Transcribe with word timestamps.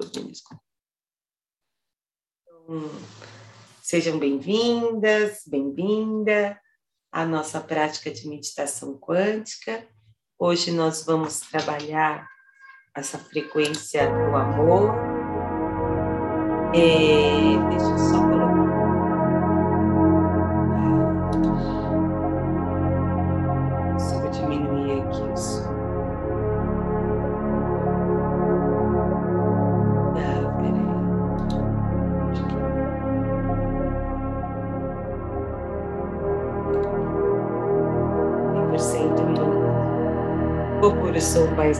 desculpa. 0.00 0.62
Então, 2.42 2.90
sejam 3.82 4.18
bem-vindas, 4.18 5.42
bem-vinda 5.46 6.60
à 7.12 7.24
nossa 7.26 7.60
prática 7.60 8.10
de 8.10 8.28
meditação 8.28 8.98
quântica. 8.98 9.86
Hoje 10.38 10.70
nós 10.70 11.04
vamos 11.04 11.40
trabalhar 11.40 12.28
essa 12.96 13.18
frequência 13.18 14.06
do 14.06 14.36
amor. 14.36 14.94
É, 16.74 17.68
deixa 17.68 17.84
eu 17.84 17.98
só 17.98 18.29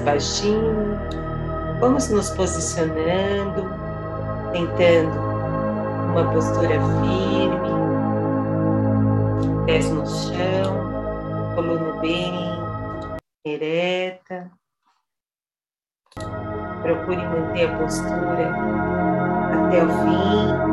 baixinho. 0.00 0.98
Vamos 1.80 2.08
nos 2.10 2.30
posicionando, 2.30 3.64
tentando 4.52 5.18
uma 6.10 6.30
postura 6.32 6.68
firme, 6.68 7.70
pés 9.66 9.90
no 9.90 10.06
chão, 10.06 10.90
coluna 11.54 11.92
bem 12.00 12.32
ereta. 13.46 14.50
Procure 16.82 17.26
manter 17.26 17.70
a 17.70 17.78
postura 17.78 18.50
até 19.52 19.84
o 19.84 19.88
fim. 19.88 20.70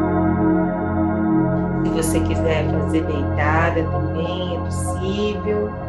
Se 1.84 1.90
você 1.92 2.20
quiser 2.22 2.70
fazer 2.72 3.04
deitada 3.04 3.84
também 3.84 4.56
é 4.56 4.60
possível 4.60 5.87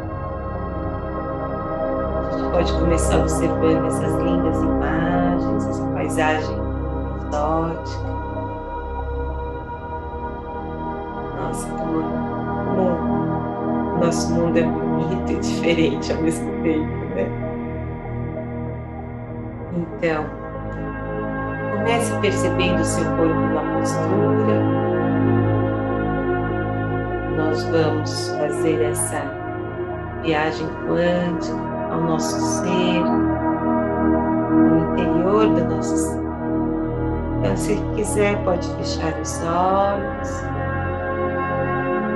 pode 2.50 2.72
começar 2.72 3.18
observando 3.18 3.86
essas 3.86 4.14
lindas 4.16 4.62
imagens, 4.62 5.66
essa 5.66 5.86
paisagem 5.86 6.56
exótica. 7.27 8.08
Nossa, 11.36 11.69
como, 11.70 12.02
como 12.64 13.96
o 13.96 13.98
nosso 14.04 14.32
mundo 14.34 14.58
é 14.58 14.62
bonito 14.62 15.32
e 15.32 15.36
diferente 15.36 16.12
ao 16.12 16.22
mesmo 16.22 16.50
tempo, 16.62 17.14
né? 17.14 17.28
Então, 19.76 20.24
comece 21.76 22.19
percebendo 22.20 22.80
o 22.80 22.84
seu 22.84 23.04
corpo 23.16 23.41
na 23.41 23.78
postura. 23.78 24.78
Nós 27.36 27.62
vamos 27.64 28.28
fazer 28.30 28.82
essa 28.82 29.22
viagem 30.22 30.66
quântica 30.86 31.78
ao 31.91 32.00
nosso 32.00 32.41
ser, 32.41 33.03
ao 34.70 34.92
interior 34.92 35.48
do 35.48 35.64
nosso. 35.75 36.19
Então, 37.39 37.56
se 37.56 37.77
quiser, 37.94 38.42
pode 38.44 38.69
fechar 38.77 39.12
os 39.20 39.41
olhos. 39.44 40.31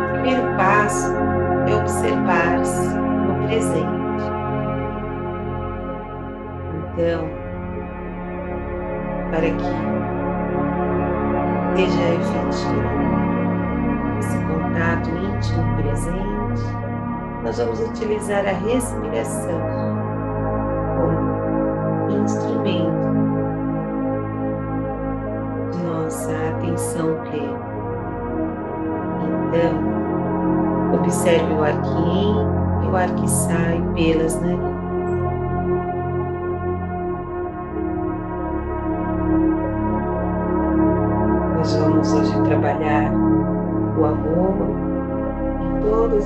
O 0.04 0.12
primeiro 0.12 0.56
passo 0.56 1.12
é 1.68 1.74
observar-se 1.76 2.94
no 2.94 3.46
presente. 3.46 4.02
Então, 6.92 7.28
para 9.30 9.50
que 9.50 9.92
seja 11.76 12.02
efetivo 12.14 13.02
esse 14.18 14.38
contato 14.44 15.08
íntimo 15.10 15.76
presente, 15.76 16.81
nós 17.42 17.58
vamos 17.58 17.80
utilizar 17.80 18.46
a 18.46 18.52
respiração 18.52 19.60
como 20.96 22.22
instrumento 22.22 23.12
de 25.72 25.84
nossa 25.84 26.30
atenção 26.50 27.20
plena. 27.24 27.72
Então, 29.48 30.94
observe 31.00 31.52
o 31.54 31.62
ar 31.62 31.82
que 31.82 31.88
entra 31.90 32.84
e 32.84 32.88
o 32.88 32.96
ar 32.96 33.10
que 33.16 33.28
sai 33.28 33.82
pelas 33.94 34.40
narinas. 34.40 34.91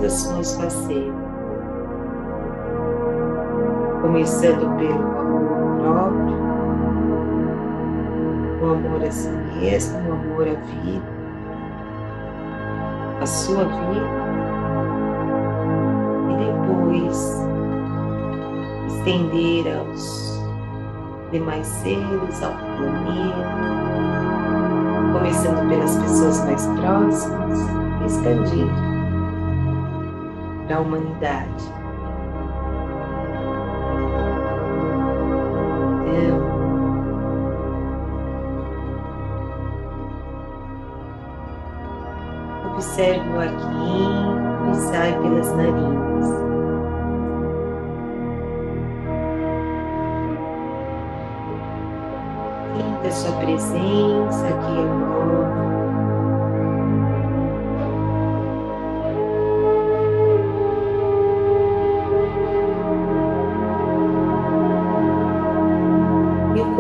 Todas 0.06 0.55
facetas, 0.55 1.12
começando 4.00 4.78
pelo 4.78 4.94
amor 4.94 5.81
próprio, 5.81 6.37
o 8.62 8.65
amor 8.72 9.05
a 9.05 9.11
si 9.11 9.28
mesmo, 9.28 9.99
o 10.09 10.12
amor 10.12 10.47
à 10.47 10.55
vida, 10.55 11.11
à 13.21 13.27
sua 13.27 13.65
vida, 13.65 14.06
e 16.31 16.34
depois 16.45 17.45
estender 18.87 19.77
aos 19.77 20.41
demais 21.33 21.66
seres, 21.66 22.43
ao 22.45 22.53
planeta, 22.53 23.56
começando 25.12 25.69
pelas 25.69 25.97
pessoas 25.97 26.45
mais 26.45 26.65
próximas, 26.66 27.59
expandindo 28.06 28.86
para 30.66 30.77
a 30.77 30.81
humanidade. 30.81 31.65
Então, 36.06 36.56
observe 42.72 43.28
o 43.31 43.41
ar 43.41 43.49
que 43.49 43.65
entra 43.65 44.71
e 44.71 44.75
sai 44.75 45.12
pelas 45.21 45.53
narinas. 45.56 46.27
Sinta 52.77 53.10
sua 53.10 53.33
presença 53.38 54.47
aqui 54.48 54.81
agora. 54.81 55.56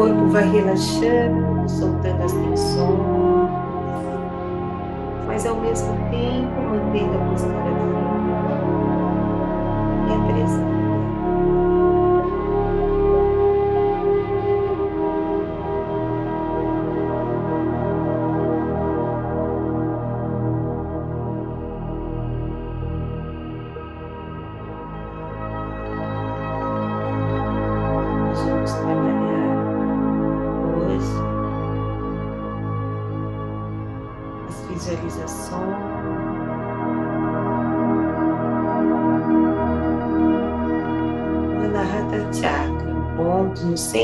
Corpo 0.06 0.28
vai 0.28 0.48
relaxando, 0.48 1.68
soltando 1.68 2.22
as 2.22 2.32
tensões, 2.32 3.00
mas 5.26 5.44
ao 5.46 5.56
mesmo 5.56 5.92
tempo 6.10 6.60
mantendo 6.62 7.14
a 7.14 7.18
postura 7.30 7.54
firme 7.64 8.46
e 10.08 10.12
a 10.12 10.18
presença. 10.32 10.75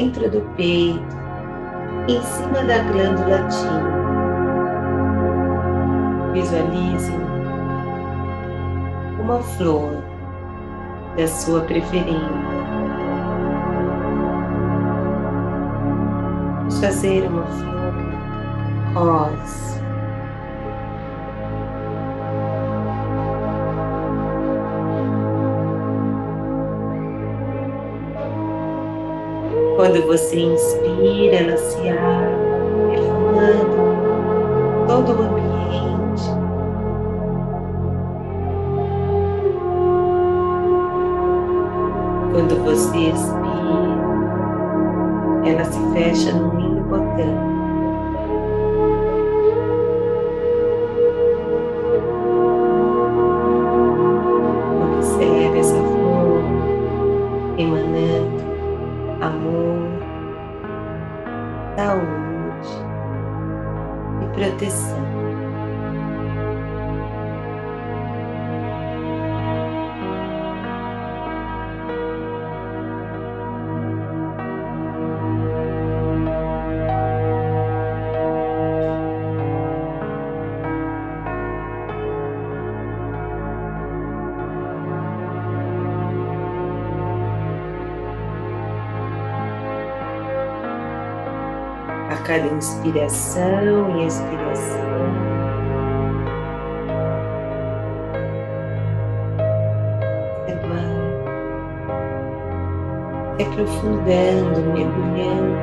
Centro 0.03 0.29
do 0.29 0.41
peito, 0.57 1.17
em 2.09 2.21
cima 2.23 2.65
da 2.65 2.79
glândula 2.91 3.47
tínea. 3.49 4.03
Visualize 6.33 7.13
uma 9.21 9.39
flor 9.39 10.03
da 11.17 11.29
sua 11.29 11.61
preferência. 11.61 12.19
Vamos 16.57 16.81
fazer 16.81 17.29
uma 17.29 17.45
flor 17.47 17.95
rosa. 18.95 19.82
Quando 29.83 30.01
você 30.07 30.39
inspira, 30.39 31.35
ela 31.39 31.57
se 31.57 31.89
abre, 31.89 32.31
perfumando 32.89 33.77
todo 34.87 35.09
o 35.09 35.23
ambiente. 35.23 36.23
Quando 42.33 42.63
você 42.63 42.97
expira, 43.11 44.05
ela 45.45 45.65
se 45.65 45.81
fecha 45.93 46.33
num 46.33 46.57
lindo 46.61 46.83
botão. 46.83 47.52
Cada 92.33 92.47
inspiração 92.47 94.01
e 94.01 94.07
expiração. 94.07 94.81
Se 103.37 103.43
aprofundando, 103.45 104.61
mergulhando 104.73 105.59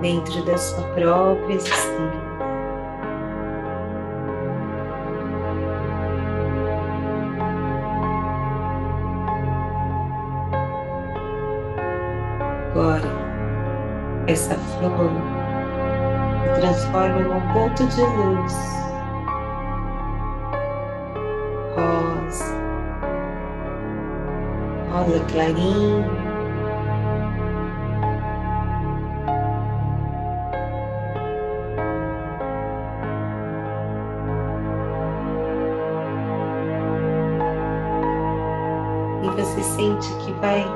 dentro 0.00 0.44
da 0.44 0.58
sua 0.58 0.82
própria 0.88 1.54
existência. 1.54 2.26
agora 12.76 13.25
essa 14.26 14.54
flor 14.54 15.10
se 16.42 16.60
transforma 16.60 17.20
num 17.20 17.40
ponto 17.52 17.86
de 17.86 18.00
luz. 18.00 18.54
Rosa, 21.76 22.54
rosa 24.90 25.24
clarinho. 25.30 26.04
E 39.22 39.28
você 39.28 39.62
sente 39.62 40.08
que 40.24 40.32
vai 40.34 40.75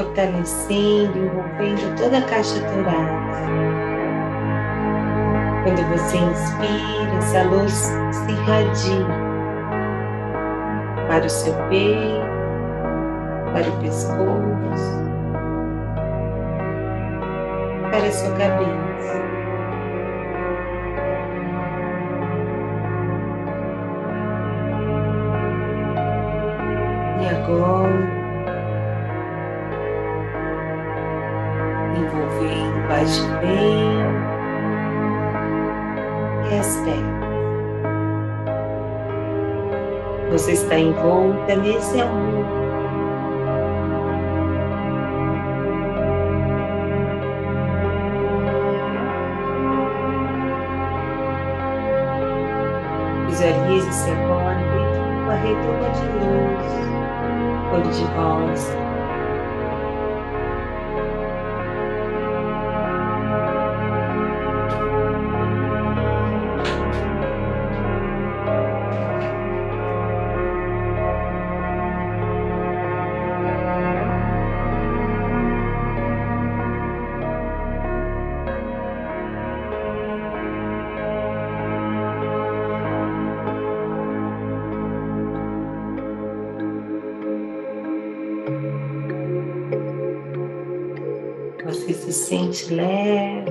fortalecendo, 0.00 1.18
envolvendo 1.18 1.96
toda 1.96 2.18
a 2.18 2.22
caixa 2.22 2.58
torácica. 2.60 3.50
Quando 5.62 5.82
você 5.90 6.16
inspira, 6.16 7.18
essa 7.18 7.42
luz 7.42 7.72
se 7.72 8.32
irradia 8.32 9.06
para 11.06 11.26
o 11.26 11.28
seu 11.28 11.52
peito, 11.68 12.26
para 13.52 13.68
o 13.68 13.80
pescoço, 13.80 15.04
para 17.90 18.06
a 18.06 18.12
sua 18.12 18.30
cabeça. 18.36 18.80
E 27.20 27.28
agora 27.28 28.19
Você 40.40 40.52
está 40.52 40.78
envolta 40.78 41.54
nesse 41.54 42.00
amor. 42.00 42.59
Se 92.52 92.64
sente 92.64 92.74
leve, 92.74 93.50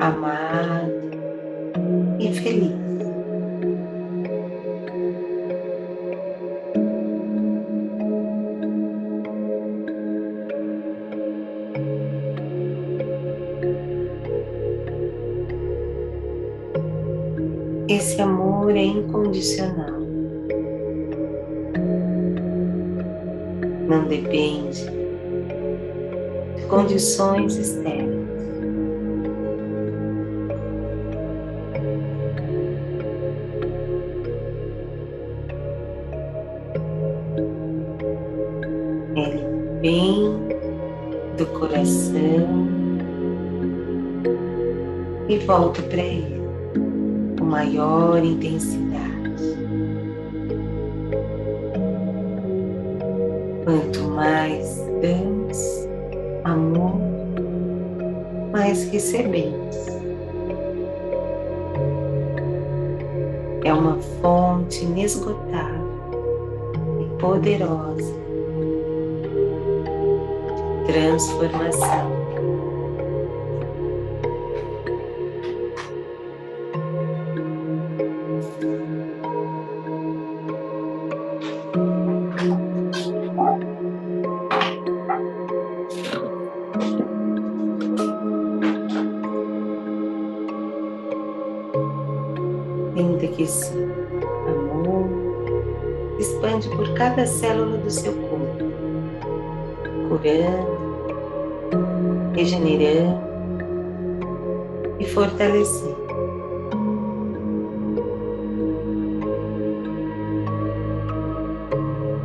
amado 0.00 0.92
e 2.18 2.32
feliz. 2.32 2.88
Esse 17.88 18.20
amor 18.20 18.76
é 18.76 18.84
incondicional. 18.84 19.98
Não 23.88 24.06
depende 24.06 24.97
condições 26.68 27.56
externas. 27.56 28.28
Ele 39.16 39.44
vem 39.80 40.38
do 41.36 41.46
coração 41.58 42.68
e 45.28 45.38
volta 45.38 45.82
para 45.82 46.02
ele 46.02 46.40
com 47.38 47.44
maior 47.44 48.22
intensidade. 48.24 48.87
Mas 59.08 59.12
recebemos. 59.12 59.76
É 63.64 63.72
uma 63.72 63.98
fonte 64.20 64.84
inesgotável 64.84 65.88
e 67.00 67.20
poderosa 67.20 68.12
de 70.86 70.92
transformação. 70.92 72.17
Seu 97.90 98.12
corpo, 98.12 98.64
curando, 100.08 100.78
regenerando 102.34 103.22
e 104.98 105.06
fortalecendo. 105.06 106.08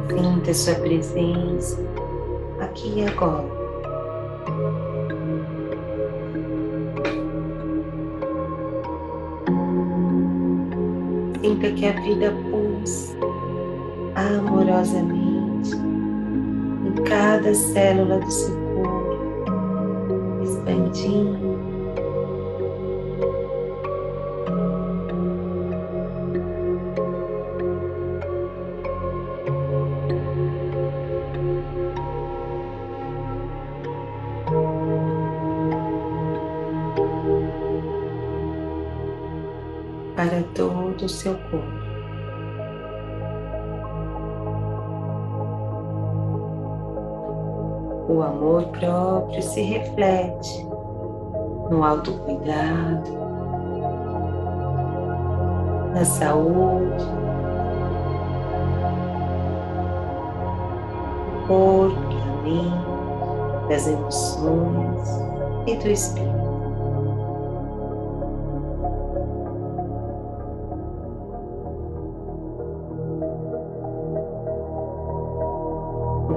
Sinta 0.10 0.54
sua 0.54 0.76
presença 0.76 1.80
aqui 2.60 3.00
e 3.00 3.06
agora. 3.06 3.64
Sinta 11.42 11.72
que 11.72 11.86
a 11.88 11.92
vida 12.02 12.34
pulsa 12.50 13.18
amorosamente 14.16 15.23
cada 17.06 17.54
célula 17.54 18.20
do 18.20 18.32
seu 18.32 18.56
corpo, 18.74 20.44
expandindo 20.44 21.43
O 48.08 48.22
amor 48.22 48.66
próprio 48.68 49.42
se 49.42 49.62
reflete 49.62 50.68
no 51.70 51.84
autocuidado, 51.84 53.12
na 55.94 56.04
saúde, 56.04 57.06
do 61.32 61.48
corpo, 61.48 61.96
da 61.96 62.42
mente, 62.44 63.68
das 63.70 63.88
emoções 63.88 65.10
e 65.66 65.76
do 65.76 65.88
espírito. 65.88 66.43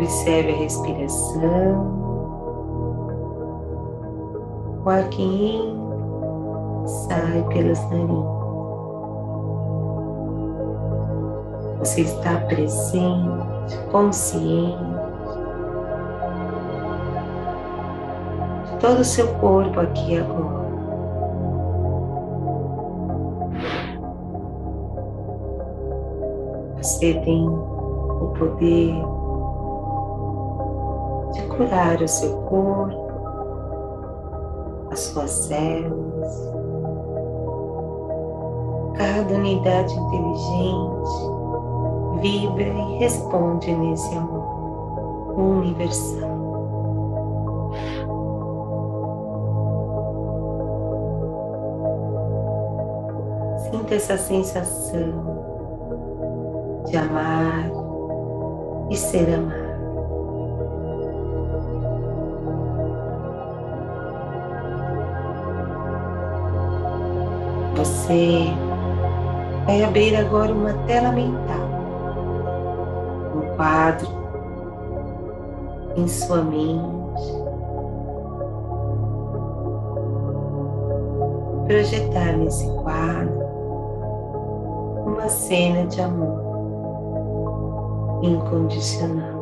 Observe 0.07 0.53
a 0.53 0.57
respiração. 0.59 1.97
O 4.85 4.89
ar 4.89 5.09
que 5.09 5.21
entra 5.21 6.87
sai 6.87 7.45
pelas 7.49 7.91
narinas. 7.91 8.37
Você 11.81 12.03
está 12.03 12.37
presente, 12.47 13.77
consciente 13.91 14.79
todo 18.79 19.01
o 19.01 19.05
seu 19.05 19.27
corpo 19.39 19.81
aqui 19.81 20.19
agora. 20.19 20.67
Você 26.81 27.13
tem 27.25 27.49
o 27.49 28.33
poder 28.39 29.16
curar 31.57 32.01
o 32.03 32.09
seu 32.09 32.37
corpo, 32.43 33.07
as 34.91 35.01
suas 35.01 35.31
células, 35.31 36.53
cada 38.97 39.35
unidade 39.35 39.95
inteligente 39.95 41.37
vibra 42.21 42.65
e 42.65 42.99
responde 42.99 43.73
nesse 43.75 44.15
amor 44.17 45.39
universal. 45.39 46.37
Sinta 53.71 53.95
essa 53.95 54.17
sensação 54.17 55.47
de 56.87 56.97
amar 56.97 57.71
e 58.91 58.97
ser 58.97 59.35
amado. 59.35 59.56
Você 68.07 68.55
vai 69.67 69.83
abrir 69.83 70.15
agora 70.15 70.53
uma 70.53 70.73
tela 70.87 71.11
mental, 71.11 71.67
um 73.35 73.57
quadro 73.57 74.07
em 75.97 76.07
sua 76.07 76.41
mente, 76.43 77.33
projetar 81.67 82.37
nesse 82.37 82.71
quadro 82.75 83.45
uma 85.05 85.29
cena 85.29 85.85
de 85.89 86.01
amor 86.01 86.39
incondicional. 88.23 89.35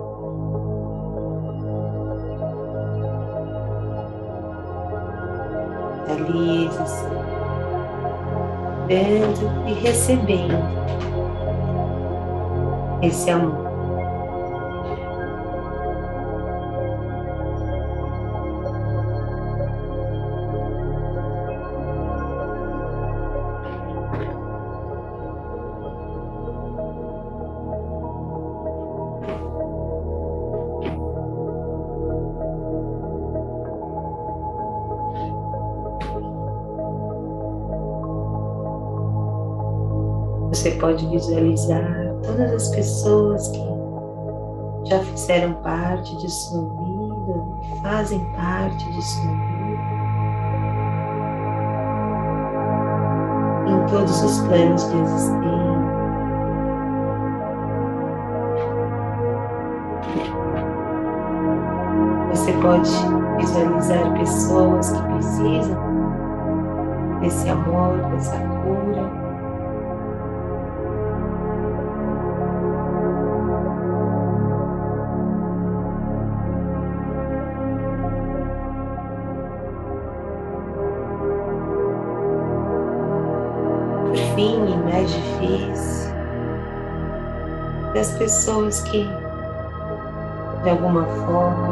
Realize-se 6.07 7.34
dando 8.89 9.69
e 9.69 9.75
recebendo 9.75 10.59
esse 13.03 13.31
amor. 13.31 13.64
Você 40.65 40.71
pode 40.77 41.07
visualizar 41.09 41.85
todas 42.23 42.55
as 42.55 42.69
pessoas 42.69 43.49
que 43.49 43.61
já 44.89 44.99
fizeram 45.01 45.53
parte 45.63 46.17
de 46.17 46.31
sua 46.31 46.63
vida, 46.63 47.45
fazem 47.83 48.25
parte 48.33 48.91
de 48.91 49.03
sua 49.03 49.31
vida, 49.31 49.83
em 53.69 53.87
todos 53.91 54.23
os 54.23 54.41
planos 54.41 54.89
de 54.89 54.97
existência. 55.03 55.45
Você 62.31 62.53
pode 62.63 62.91
visualizar 63.37 64.15
pessoas 64.19 64.93
que 64.93 65.03
precisam 65.03 65.79
desse 67.21 67.51
amor, 67.51 67.99
dessa 68.13 68.39
cura. 68.39 69.24
Das 87.95 88.11
pessoas 88.11 88.81
que 88.83 89.09
de 90.65 90.71
alguma 90.71 91.05
forma 91.05 91.69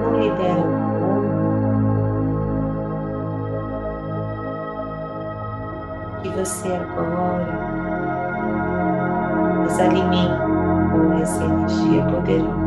não 0.00 0.20
lhe 0.20 0.30
deram 0.30 0.62
amor, 0.62 1.24
que 6.22 6.28
você 6.28 6.68
agora 6.68 7.46
as 9.66 9.78
alimenta 9.80 10.46
com 10.92 11.12
essa 11.20 11.42
energia 11.44 12.04
poderosa. 12.04 12.57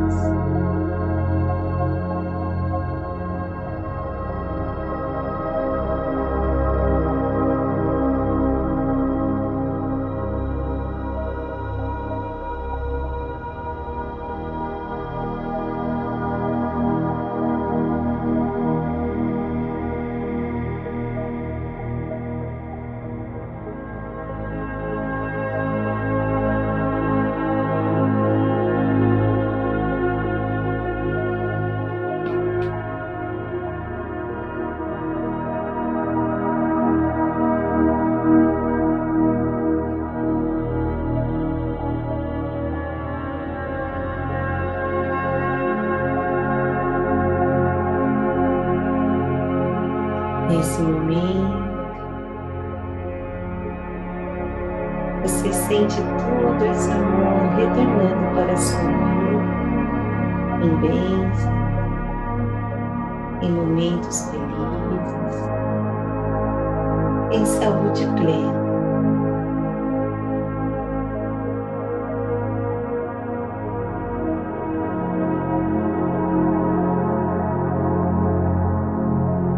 Em 67.32 67.46
saúde 67.46 68.06
plena. 68.18 68.62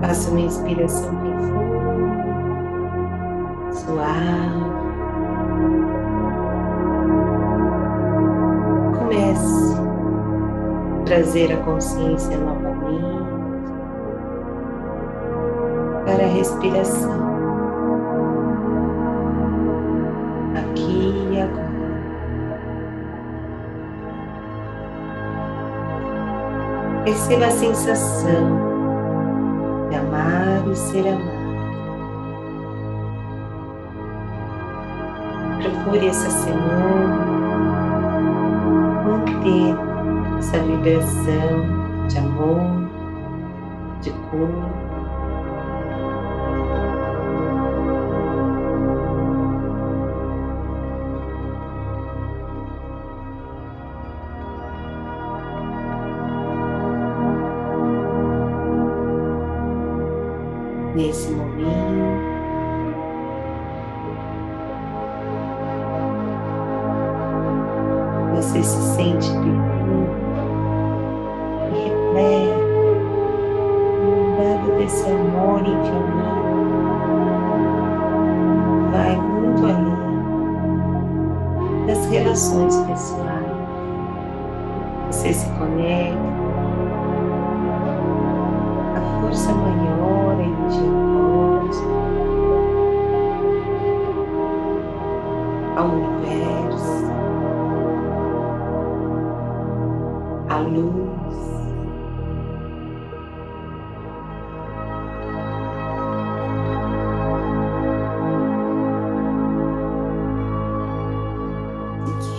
Faça 0.01 0.29
uma 0.29 0.41
inspiração 0.41 1.15
profunda, 1.15 2.23
suave. 3.71 4.73
Comece 8.99 9.73
a 10.99 11.05
trazer 11.05 11.51
a 11.51 11.57
consciência 11.57 12.37
novamente 12.37 13.23
para 16.05 16.23
a 16.23 16.27
respiração. 16.27 17.22
Perceba 27.03 27.47
a 27.47 27.51
sensação 27.51 28.59
de 29.89 29.95
amar 29.95 30.65
e 30.71 30.75
ser 30.75 31.05
amado. 31.05 31.43
Procure 35.61 36.07
essa 36.07 36.29
semana 36.29 37.25
manter 39.05 39.75
essa 40.39 40.59
vibração 40.59 42.07
de 42.07 42.17
amor, 42.19 42.89
de 44.01 44.09
cura. 44.11 44.82
Relações 82.23 82.75
pessoais. 82.87 83.45
Você 85.07 85.33
se 85.33 85.45
conecta 85.51 86.17
à 88.95 89.21
força 89.21 89.53
maior, 89.53 90.31
a 90.31 90.43
energia 90.43 90.91
cósmica, 91.69 91.93
ao 95.75 95.87
universo, 95.87 96.12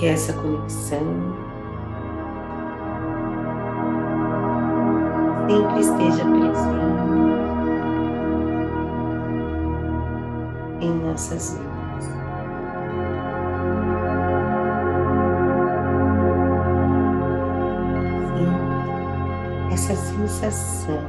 Que 0.05 0.11
essa 0.11 0.35
conexão 0.35 1.35
sempre 5.49 5.81
esteja 5.81 6.25
presente 6.27 6.59
em 10.83 10.91
nossas 11.07 11.59
vidas. 11.59 12.11
Essa 19.73 19.97
sensação 19.97 21.01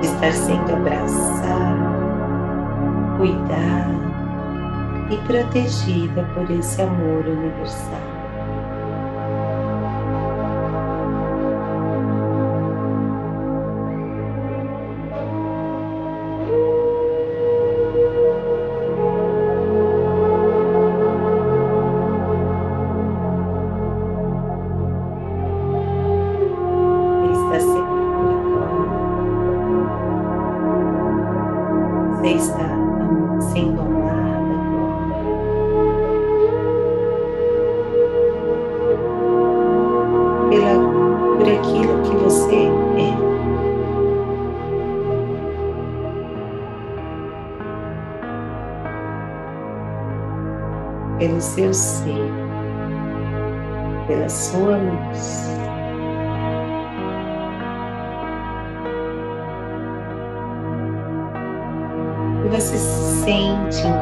de 0.00 0.06
estar 0.06 0.32
sendo 0.32 0.72
abraçada, 0.72 1.90
cuidada 3.18 4.09
e 5.10 5.16
protegida 5.26 6.22
por 6.34 6.50
esse 6.50 6.80
amor 6.80 7.26
universal. 7.26 8.09
Você 42.30 42.70
é. 42.96 43.10
Pelo 51.18 51.40
seu 51.40 51.74
ser, 51.74 52.30
pela 54.06 54.28
sua 54.28 54.76
luz. 54.76 55.50
e 62.42 62.48
você 62.48 62.76
se 62.78 63.24
sente 63.24 63.86
em 63.86 63.92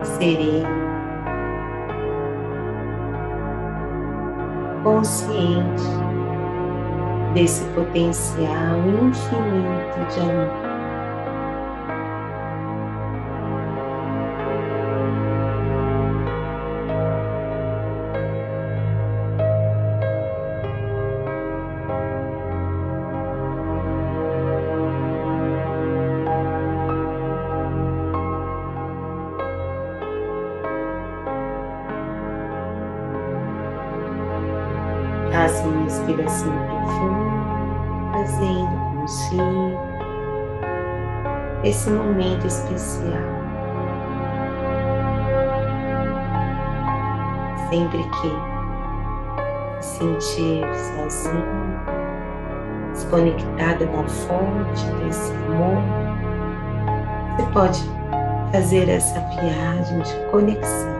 paz, 0.00 0.08
sereno, 0.16 0.53
consciente 4.94 5.82
desse 7.34 7.64
potencial 7.74 8.78
infinito 9.02 10.14
de 10.14 10.20
amor. 10.20 10.63
Faça 35.44 35.62
uma 35.64 35.82
inspiração 35.82 36.50
profunda, 36.66 38.12
trazendo 38.12 38.94
consigo 38.94 39.78
esse 41.62 41.90
momento 41.90 42.46
especial. 42.46 43.12
Sempre 47.68 47.98
que 47.98 49.82
se 49.82 49.98
sentir 49.98 50.64
sozinho, 50.96 51.44
desconectada 52.94 53.84
da 53.84 54.04
fonte 54.04 54.86
desse 55.04 55.30
amor, 55.30 55.82
você 57.36 57.42
pode 57.52 57.84
fazer 58.50 58.88
essa 58.88 59.20
viagem 59.20 60.00
de 60.00 60.14
conexão 60.30 60.94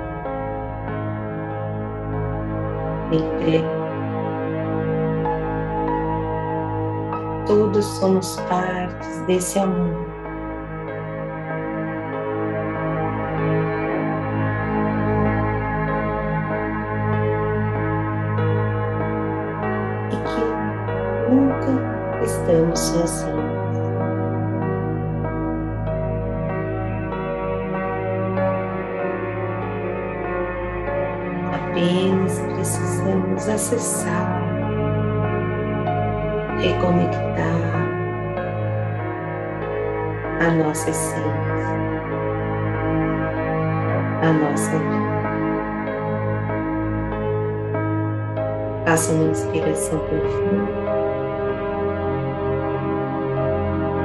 entre 3.10 3.73
Todos 7.46 7.84
somos 7.84 8.40
partes 8.48 9.20
desse 9.26 9.58
amor. 9.58 10.06
E 20.10 20.16
que 20.16 21.30
nunca 21.30 22.24
estamos 22.24 22.78
sozinhos. 22.80 23.44
Apenas 31.52 32.38
precisamos 32.54 33.48
acessar 33.48 34.63
reconectar 36.64 37.44
a 40.40 40.50
nossa 40.50 40.90
essência, 40.90 41.24
a 44.22 44.32
nossa 44.32 44.70
vida. 44.70 45.14
Faça 48.86 49.12
uma 49.12 49.30
inspiração 49.30 49.98
profunda. 49.98 50.84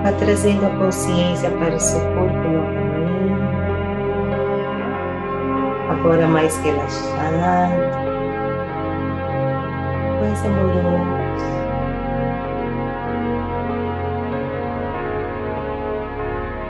Vá 0.04 0.12
trazendo 0.14 0.66
a 0.66 0.70
consciência 0.78 1.50
para 1.52 1.76
o 1.76 1.80
seu 1.80 2.00
corpo 2.00 2.48
novamente. 2.48 2.90
Agora 5.90 6.28
mais 6.28 6.58
relaxado, 6.60 7.36
mais 10.22 10.46
amoroso. 10.46 11.29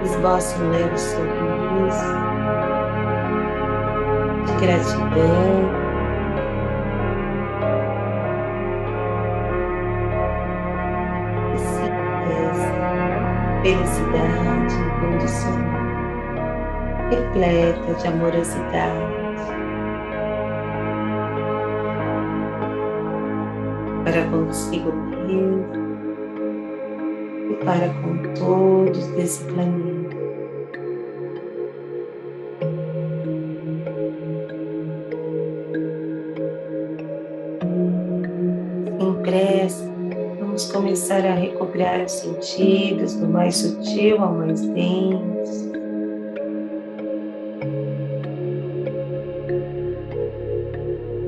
Esboce 0.04 0.60
um 0.62 0.70
leve 0.70 0.98
sorriso 0.98 2.20
de 4.46 4.54
gratidão. 4.66 5.80
E 11.54 11.58
sinta 11.60 12.00
felicidade 13.64 14.76
incondicional, 14.76 15.80
repleta 17.10 17.94
de 17.94 18.08
amorosidade. 18.08 19.20
Para 24.06 24.24
consigo 24.32 24.92
mesmo 24.94 25.90
para 27.64 27.90
com 28.02 28.18
todos 28.34 29.08
desse 29.10 29.44
planeta. 29.46 29.89
Sem 39.00 39.14
pressa, 39.22 39.86
vamos 40.38 40.70
começar 40.74 41.26
a 41.26 41.34
recobrar 41.34 42.04
os 42.04 42.12
sentidos 42.12 43.14
do 43.14 43.30
mais 43.30 43.56
sutil 43.56 44.22
ao 44.22 44.34
mais 44.34 44.60
denso. 44.60 45.72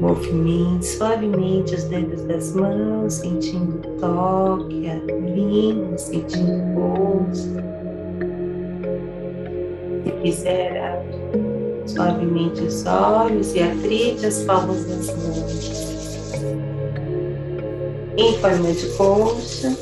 Movimente 0.01 0.85
suavemente 0.85 1.75
os 1.75 1.85
dedos 1.85 2.23
das 2.23 2.53
mãos, 2.53 3.13
sentindo 3.13 3.77
o 3.77 3.99
toque, 4.01 4.89
a 4.89 4.95
língua, 4.95 5.97
sentindo 5.97 6.51
o 6.51 6.73
gosto. 6.73 7.55
Se 10.03 10.11
quiser, 10.21 10.77
abre 10.77 11.87
suavemente 11.87 12.63
os 12.63 12.85
olhos 12.85 13.55
e 13.55 13.61
atrite 13.61 14.25
as 14.25 14.43
palmas 14.43 14.83
das 14.87 15.07
mãos. 15.07 15.90
Forma 18.39 18.71
de 18.71 18.87
concha, 18.97 19.77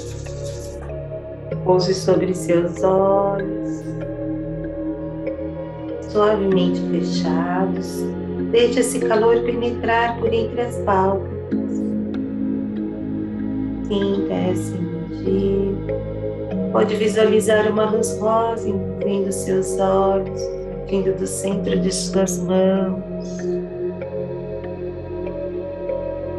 pouse 1.64 1.94
sobre 1.94 2.34
seus 2.34 2.84
olhos, 2.84 3.84
suavemente 6.12 6.80
fechados 6.90 8.04
Deixe 8.52 8.80
esse 8.80 9.00
calor 9.00 9.44
penetrar 9.44 10.18
por 10.18 10.34
entre 10.34 10.60
as 10.62 10.76
pálpebras. 10.78 11.72
Sinta 13.88 14.34
essa 14.34 14.76
energia. 14.76 15.76
Pode 16.72 16.96
visualizar 16.96 17.72
uma 17.72 17.92
luz 17.92 18.18
rosa 18.20 18.68
envolvendo 18.68 19.32
seus 19.32 19.78
olhos, 19.78 20.42
vindo 20.88 21.16
do 21.16 21.28
centro 21.28 21.80
de 21.80 21.92
suas 21.92 22.40
mãos, 22.40 23.38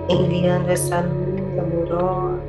enviando 0.08 0.68
essa 0.68 1.00
luz 1.00 1.19
amorosa 1.90 2.40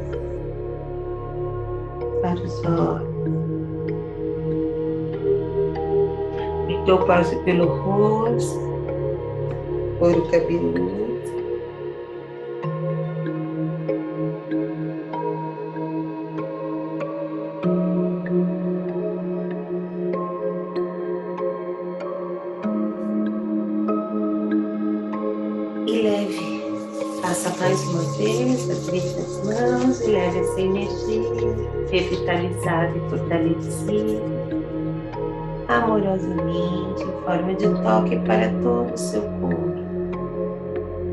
para 2.22 2.36
os 2.36 2.66
olhos. 2.66 3.12
Então 6.70 7.06
passe 7.06 7.36
pelo 7.44 7.66
rosto 7.66 8.60
couro 10.00 10.22
cabeludo. 10.32 11.11
Revitalizada 32.12 32.92
e 32.96 33.10
fortalecida 33.10 34.22
amorosamente 35.68 37.04
em 37.04 37.24
forma 37.24 37.54
de 37.54 37.70
toque 37.82 38.20
para 38.20 38.50
todo 38.62 38.94
o 38.94 38.98
seu 38.98 39.22
corpo. 39.22 39.72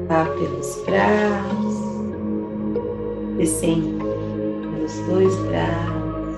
Vá 0.08 0.24
pelos 0.24 0.82
braços, 0.84 1.76
descendo 3.37 4.04
pelos 4.72 4.98
dois 5.06 5.37
braços, 5.46 6.37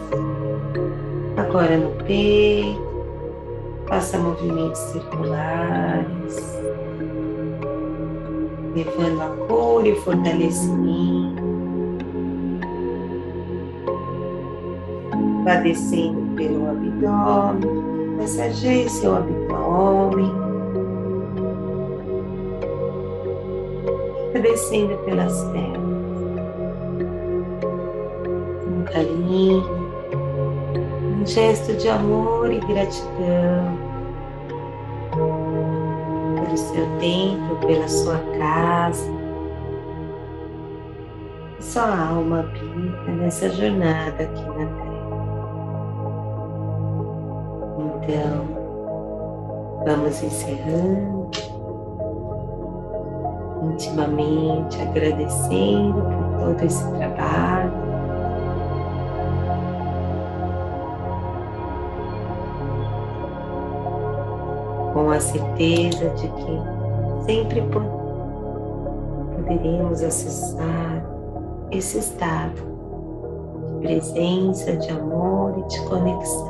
agora 1.36 1.76
no 1.78 1.90
peito, 2.04 2.90
faça 3.88 4.18
movimentos 4.18 4.80
circulares, 4.80 6.60
levando 8.74 9.22
a 9.22 9.46
cura 9.46 9.88
e 9.88 9.96
fortalecimento. 9.96 11.19
Vá 15.44 15.56
descendo 15.56 16.34
pelo 16.36 16.68
abdômen, 16.68 18.16
massageie 18.16 18.88
seu 18.88 19.16
abdômen. 19.16 20.50
descendo 24.40 24.96
pelas 25.04 25.44
pernas. 25.44 25.80
Um 28.66 28.84
carinho, 28.84 29.64
um 31.20 31.26
gesto 31.26 31.74
de 31.76 31.88
amor 31.88 32.50
e 32.50 32.60
gratidão 32.60 33.78
pelo 36.36 36.56
seu 36.56 36.86
templo, 36.98 37.56
pela 37.66 37.88
sua 37.88 38.18
casa. 38.38 39.20
Sua 41.60 42.08
alma 42.08 42.40
habita 42.40 43.10
nessa 43.12 43.48
jornada 43.50 44.24
aqui 44.24 44.44
na 44.44 44.66
Terra. 44.66 44.89
Então, 48.02 48.46
vamos 49.84 50.22
encerrando 50.22 51.30
intimamente 53.62 54.80
agradecendo 54.80 56.02
por 56.02 56.40
todo 56.40 56.64
esse 56.64 56.84
trabalho. 56.92 57.72
Com 64.92 65.10
a 65.10 65.20
certeza 65.20 66.10
de 66.10 66.28
que 66.28 66.60
sempre 67.24 67.62
poderemos 69.36 70.02
acessar 70.02 71.04
esse 71.70 71.98
estado 71.98 72.70
de 73.68 73.86
presença, 73.86 74.76
de 74.76 74.90
amor 74.90 75.58
e 75.58 75.62
de 75.68 75.80
conexão. 75.88 76.49